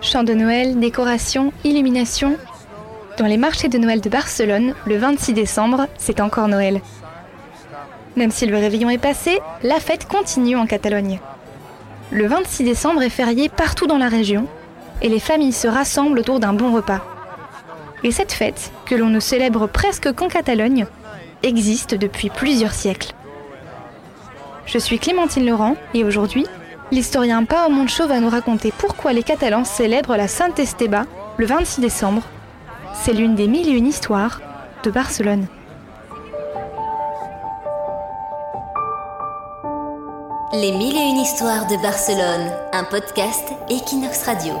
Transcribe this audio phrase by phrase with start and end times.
[0.00, 2.36] Chants de Noël, décorations, illuminations.
[3.18, 6.80] Dans les marchés de Noël de Barcelone, le 26 décembre, c'est encore Noël.
[8.16, 11.20] Même si le réveillon est passé, la fête continue en Catalogne.
[12.10, 14.46] Le 26 décembre est férié partout dans la région
[15.00, 17.00] et les familles se rassemblent autour d'un bon repas.
[18.04, 20.86] Et cette fête, que l'on ne célèbre presque qu'en Catalogne,
[21.42, 23.12] existe depuis plusieurs siècles.
[24.66, 26.46] Je suis Clémentine Laurent et aujourd'hui,
[26.92, 31.06] l'historien Pao Moncho va nous raconter pourquoi les Catalans célèbrent la Sainte Esteba
[31.38, 32.22] le 26 décembre.
[32.92, 34.40] C'est l'une des mille et une histoires
[34.84, 35.46] de Barcelone.
[40.52, 44.52] Les mille et une histoires de Barcelone, un podcast Equinox Radio.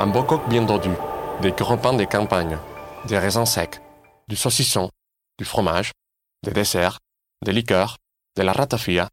[0.00, 0.90] Un beau coq bien dodu,
[1.40, 2.58] des gros pains de campagne,
[3.06, 3.80] des raisins secs,
[4.26, 4.90] du saucisson,
[5.38, 5.92] du fromage,
[6.44, 6.98] des desserts,
[7.44, 7.96] des liqueurs,
[8.36, 9.08] de la ratafia.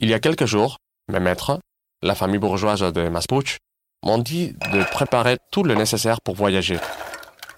[0.00, 1.58] Il y a quelques jours, mes maîtres,
[2.02, 3.58] la famille bourgeoise de Maspouch,
[4.04, 6.78] m'ont dit de préparer tout le nécessaire pour voyager.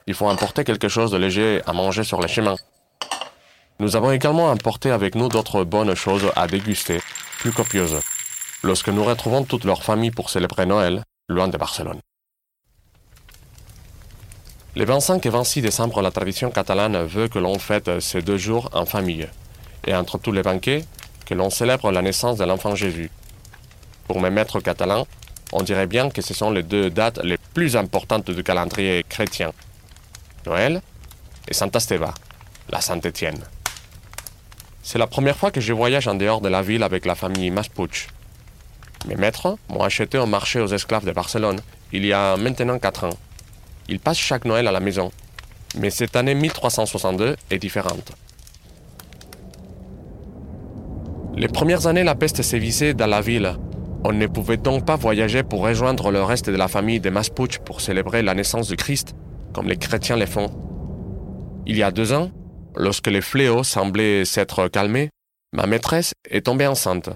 [0.06, 2.56] Il faut importer quelque chose de léger à manger sur les chemins.
[3.78, 7.00] Nous avons également importé avec nous d'autres bonnes choses à déguster,
[7.38, 8.00] plus copieuses,
[8.62, 12.00] lorsque nous retrouvons toute leur famille pour célébrer Noël, loin de Barcelone.
[14.76, 18.70] Les 25 et 26 décembre, la tradition catalane veut que l'on fête ces deux jours
[18.72, 19.28] en famille,
[19.84, 20.84] et entre tous les banquets,
[21.26, 23.10] que l'on célèbre la naissance de l'enfant Jésus.
[24.06, 25.08] Pour mes maîtres catalans,
[25.52, 29.52] on dirait bien que ce sont les deux dates les plus importantes du calendrier chrétien.
[30.46, 30.80] Noël
[31.48, 32.14] et Santa Esteva,
[32.68, 33.42] la Saint-Étienne.
[34.84, 37.50] C'est la première fois que je voyage en dehors de la ville avec la famille
[37.50, 38.06] Maspouch.
[39.08, 41.60] Mes maîtres m'ont acheté au marché aux esclaves de Barcelone
[41.92, 43.18] il y a maintenant 4 ans.
[43.90, 45.10] Ils passent chaque Noël à la maison.
[45.76, 48.12] Mais cette année 1362 est différente.
[51.34, 53.56] Les premières années, la peste sévissait dans la ville.
[54.04, 57.58] On ne pouvait donc pas voyager pour rejoindre le reste de la famille de Maspouch
[57.58, 59.14] pour célébrer la naissance du Christ,
[59.52, 60.50] comme les chrétiens le font.
[61.66, 62.30] Il y a deux ans,
[62.76, 65.10] lorsque les fléaux semblaient s'être calmés,
[65.52, 67.10] ma maîtresse est tombée enceinte.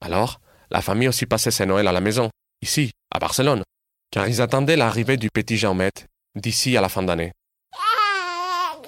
[0.00, 0.40] Alors,
[0.70, 2.30] la famille aussi passait ses Noëls à la maison,
[2.62, 3.62] ici, à Barcelone,
[4.10, 5.92] car ils attendaient l'arrivée du petit Jaumet
[6.34, 7.32] d'ici à la fin d'année.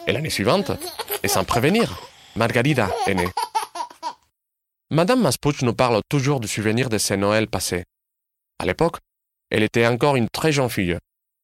[0.07, 0.73] Et l'année suivante,
[1.23, 2.01] et sans prévenir,
[2.35, 3.29] Margarida est née.
[4.91, 7.85] Madame Maspouch nous parle toujours du souvenir de ses Noëls passés.
[8.59, 8.99] À l'époque,
[9.51, 10.99] elle était encore une très jeune fille,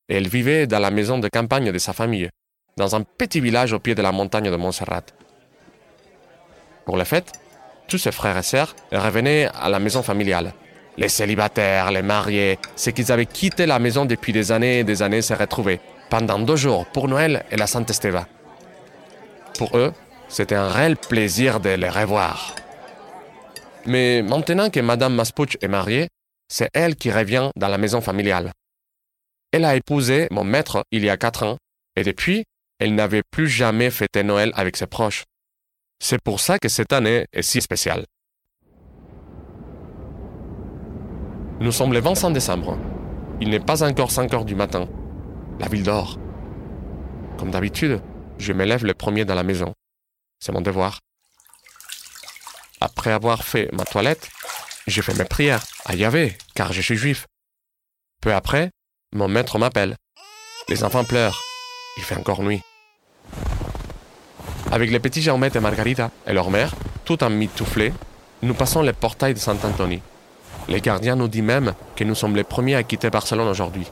[0.08, 2.28] et elle vivait dans la maison de campagne de sa famille,
[2.76, 5.02] dans un petit village au pied de la montagne de Montserrat.
[6.84, 7.32] Pour les fêtes,
[7.86, 10.52] tous ses frères et sœurs revenaient à la maison familiale.
[10.98, 15.00] Les célibataires, les mariés, ceux qui avaient quitté la maison depuis des années et des
[15.00, 18.26] années se retrouvaient pendant deux jours pour Noël et la Sainte Esteva.
[19.56, 19.92] Pour eux,
[20.28, 22.56] c'était un réel plaisir de les revoir.
[23.87, 26.08] Mais maintenant que Madame Maspouch est mariée,
[26.48, 28.50] c'est elle qui revient dans la maison familiale.
[29.53, 31.58] Elle a épousé mon maître il y a quatre ans,
[31.94, 32.42] et depuis,
[32.81, 35.22] elle n'avait plus jamais fêté Noël avec ses proches.
[36.03, 38.04] C'est pour ça que cette année est si spéciale.
[41.60, 42.78] Nous sommes le 25 décembre.
[43.41, 44.86] Il n'est pas encore 5 heures du matin.
[45.58, 46.16] La ville dort.
[47.36, 48.00] Comme d'habitude,
[48.38, 49.74] je me lève le premier dans la maison.
[50.38, 51.00] C'est mon devoir.
[52.80, 54.28] Après avoir fait ma toilette,
[54.86, 57.26] je fais mes prières à Yahvé, car je suis juif.
[58.22, 58.70] Peu après,
[59.12, 59.96] mon maître m'appelle.
[60.69, 61.42] Les enfants pleurent.
[61.96, 62.62] Il fait encore nuit.
[64.70, 66.72] Avec les petits Jaumet et Margarita et leur mère,
[67.04, 67.92] tout en mitouflé,
[68.42, 70.00] nous passons le portail de Saint-Anthony.
[70.68, 73.86] Les gardiens nous disent même que nous sommes les premiers à quitter Barcelone aujourd'hui.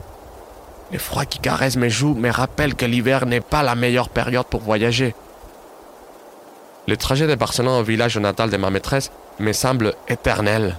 [0.91, 4.45] Le froid qui caresse mes joues me rappelle que l'hiver n'est pas la meilleure période
[4.45, 5.15] pour voyager.
[6.87, 10.77] Le trajet de Barcelone au village natal de ma maîtresse me semble éternel.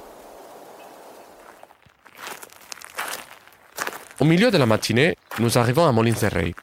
[4.20, 6.54] Au milieu de la matinée, nous arrivons à Molins de Rey.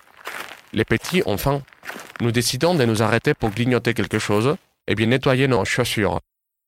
[0.74, 1.38] Les petits ont.
[2.22, 4.56] Nous décidons de nous arrêter pour grignoter quelque chose
[4.88, 6.20] et bien nettoyer nos chaussures.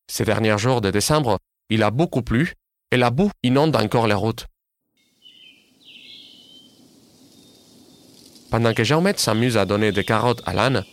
[0.10, 1.40] Ces derniers jours de décembre,
[1.70, 2.54] il a beaucoup plu
[2.92, 4.48] et la boue inonde encore les routes.
[8.50, 10.84] Pendant que Jaumet s'amuse à donner des carottes à l'âne,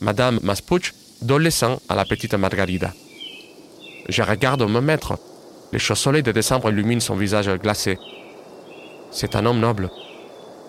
[0.00, 2.92] Madame Maspouch donne le sang à la petite Margarida.
[4.08, 5.18] Je regarde mon maître.
[5.72, 7.98] Les chauds de décembre illuminent son visage glacé.
[9.10, 9.90] C'est un homme noble,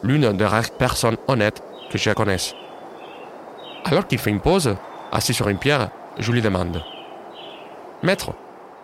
[0.03, 2.53] l'une des rares personnes honnêtes que je connaisse.
[3.83, 4.75] Alors qu'il fait une pause,
[5.11, 5.89] assis sur une pierre,
[6.19, 6.83] je lui demande
[8.01, 8.33] Maître,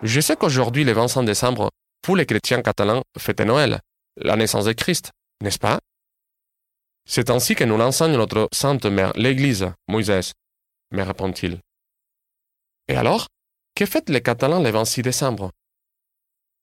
[0.02, 1.70] je sais qu'aujourd'hui, le 25 décembre,
[2.02, 3.80] tous les chrétiens catalans fêtent Noël,
[4.16, 5.10] la naissance de Christ,
[5.42, 5.80] n'est-ce pas?
[7.06, 10.32] C'est ainsi que nous l'enseigne notre sainte mère, l'Église, Moïse,
[10.92, 11.60] me répond-il.
[12.88, 13.28] Et alors
[13.74, 15.50] Que fêtent les Catalans le 26 décembre?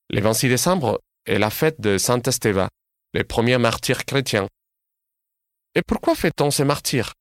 [0.09, 2.69] Le 26 décembre est la fête de Saint Esteva,
[3.13, 4.47] le premier martyr chrétien.
[5.75, 7.13] Et pourquoi fait-on ces martyrs?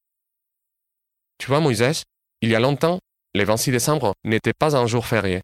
[1.39, 2.05] Tu vois, Moïse,
[2.41, 3.01] il y a longtemps,
[3.35, 5.43] le 26 décembre n'était pas un jour férié.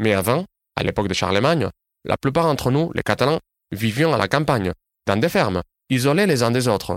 [0.00, 1.68] Mais avant, à l'époque de Charlemagne,
[2.06, 3.38] la plupart d'entre nous, les Catalans,
[3.70, 4.72] vivions à la campagne,
[5.06, 6.96] dans des fermes, isolés les uns des autres.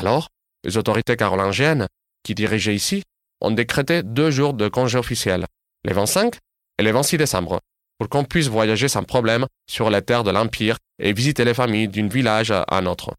[0.00, 0.28] Alors,
[0.64, 1.86] les autorités carolingiennes,
[2.22, 3.02] qui dirigeaient ici,
[3.42, 5.44] ont décrété deux jours de congé officiel,
[5.84, 6.36] les 25
[6.78, 7.60] et les 26 décembre,
[7.98, 11.88] pour qu'on puisse voyager sans problème sur les terres de l'Empire et visiter les familles
[11.88, 13.12] d'un village à un autre.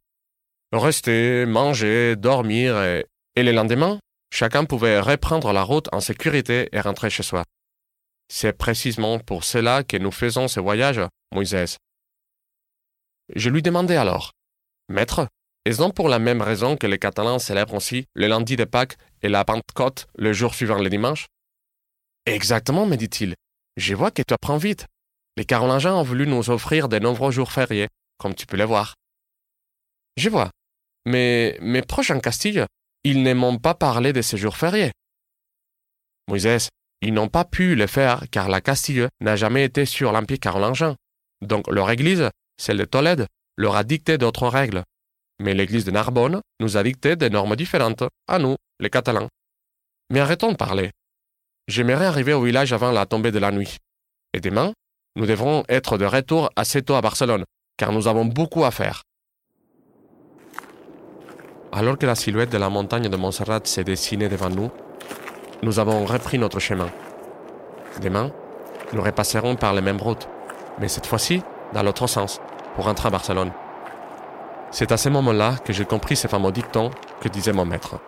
[0.71, 3.99] Rester, manger, dormir et, et le lendemain,
[4.33, 7.43] chacun pouvait reprendre la route en sécurité et rentrer chez soi.
[8.33, 11.01] C'est précisément pour cela que nous faisons ce voyage,
[11.33, 11.77] Moïse.
[13.35, 14.31] Je lui demandai alors,
[14.87, 15.27] Maître,
[15.65, 18.95] est-ce donc pour la même raison que les Catalans célèbrent aussi le lundi de Pâques
[19.21, 21.27] et la Pentecôte le jour suivant le dimanche?
[22.25, 23.35] Exactement, me dit-il.
[23.75, 24.87] Je vois que tu apprends vite.
[25.35, 28.95] Les Carolingiens ont voulu nous offrir de nombreux jours fériés, comme tu peux le voir.
[30.15, 30.51] Je vois.
[31.05, 32.65] Mais mes proches en Castille,
[33.03, 34.93] ils ne m'ont pas parlé de ces jours fériés.
[36.29, 36.69] Moïse,
[37.01, 40.95] ils n'ont pas pu le faire car la Castille n'a jamais été sur l'Empire carolingien.
[41.41, 43.27] Donc leur église, celle de Tolède,
[43.57, 44.83] leur a dicté d'autres règles.
[45.39, 49.27] Mais l'église de Narbonne nous a dicté des normes différentes, à nous, les Catalans.
[50.11, 50.91] Mais arrêtons de parler.
[51.67, 53.77] J'aimerais arriver au village avant la tombée de la nuit.
[54.33, 54.73] Et demain,
[55.15, 57.45] nous devrons être de retour assez tôt à Barcelone,
[57.77, 59.01] car nous avons beaucoup à faire.
[61.71, 64.71] Alors que la silhouette de la montagne de Montserrat s'est dessinée devant nous,
[65.63, 66.89] nous avons repris notre chemin.
[68.01, 68.31] Demain,
[68.93, 70.27] nous repasserons par les mêmes routes,
[70.79, 71.43] mais cette fois-ci
[71.73, 72.41] dans l'autre sens,
[72.75, 73.51] pour rentrer à Barcelone.
[74.71, 76.91] C'est à ce moment-là que j'ai compris ce fameux dicton
[77.21, 77.99] que disait mon maître.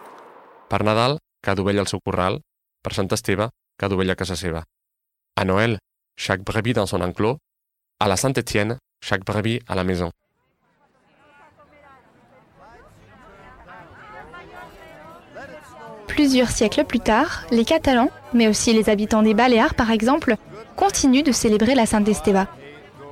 [0.70, 2.40] Par Nadal, cada ovella al seu corral,
[2.82, 4.64] per Sant Esteve, cada ovella a.
[5.36, 5.80] À Noël,
[6.18, 7.38] chaque brebis dans son enclos,
[8.00, 10.12] à la Saint-Étienne, chaque brebis à la maison.
[16.08, 20.36] Plusieurs siècles plus tard, les Catalans, mais aussi les habitants des Baléares par exemple,
[20.76, 22.46] continuent de célébrer la Saint Esteve.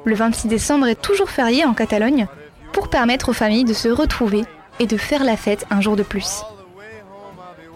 [0.06, 2.28] Le 26 décembre est toujours férié en Catalogne
[2.74, 4.44] pour permettre aux familles de se retrouver
[4.80, 6.44] et de faire la fête un jour de plus.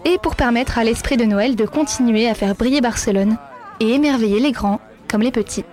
[0.04, 3.36] Et pour permettre à l'esprit de Noël de continuer à faire briller Barcelone
[3.80, 5.64] et émerveiller les grands comme les petits.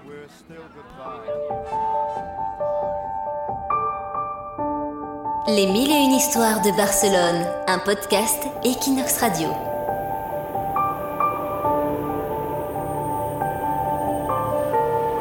[5.45, 9.49] Les mille et une histoires de Barcelone, un podcast Equinox Radio.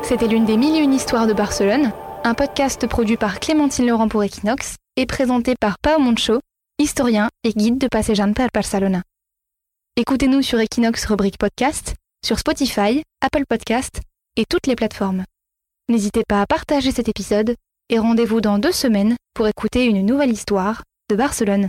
[0.05, 1.91] C'était l'une des mille et une histoires de Barcelone,
[2.23, 6.39] un podcast produit par Clémentine Laurent pour Equinox et présenté par Pao Moncho,
[6.79, 9.03] historien et guide de passejante à Barcelona.
[9.97, 14.01] Écoutez-nous sur Equinox rubrique podcast, sur Spotify, Apple Podcast
[14.37, 15.25] et toutes les plateformes.
[15.89, 17.57] N'hésitez pas à partager cet épisode
[17.93, 21.69] et rendez-vous dans deux semaines pour écouter une nouvelle histoire de Barcelone.